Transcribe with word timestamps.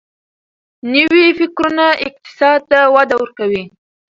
نوي 0.93 1.25
فکرونه 1.39 1.85
اقتصاد 2.07 2.59
ته 2.71 2.79
وده 2.95 3.15
ورکوي. 3.21 3.63